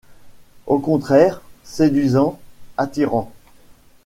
[0.65, 2.39] Au contraire, séduisant,
[2.75, 3.31] attirant.